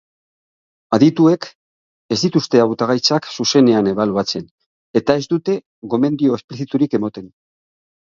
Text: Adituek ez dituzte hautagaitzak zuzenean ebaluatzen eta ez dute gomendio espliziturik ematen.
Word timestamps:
Adituek 0.97 1.47
ez 2.15 2.19
dituzte 2.23 2.63
hautagaitzak 2.65 3.29
zuzenean 3.37 3.93
ebaluatzen 3.95 4.51
eta 5.03 5.21
ez 5.23 5.29
dute 5.37 5.61
gomendio 5.97 6.43
espliziturik 6.43 7.03
ematen. 7.03 7.35